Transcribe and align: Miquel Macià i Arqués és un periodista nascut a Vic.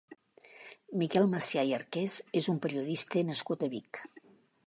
Miquel 1.01 1.27
Macià 1.33 1.65
i 1.71 1.75
Arqués 1.79 2.17
és 2.43 2.49
un 2.55 2.59
periodista 2.65 3.25
nascut 3.29 3.67
a 3.69 3.73
Vic. 3.75 4.01